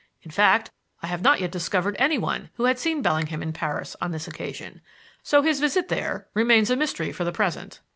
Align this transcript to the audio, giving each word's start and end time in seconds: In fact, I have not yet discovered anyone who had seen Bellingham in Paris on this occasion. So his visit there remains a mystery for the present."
In 0.23 0.31
fact, 0.31 0.71
I 1.03 1.05
have 1.05 1.21
not 1.21 1.39
yet 1.41 1.51
discovered 1.51 1.95
anyone 1.99 2.49
who 2.55 2.63
had 2.63 2.79
seen 2.79 3.03
Bellingham 3.03 3.43
in 3.43 3.53
Paris 3.53 3.95
on 4.01 4.09
this 4.09 4.27
occasion. 4.27 4.81
So 5.21 5.43
his 5.43 5.59
visit 5.59 5.89
there 5.89 6.27
remains 6.33 6.71
a 6.71 6.75
mystery 6.75 7.11
for 7.11 7.23
the 7.23 7.31
present." 7.31 7.81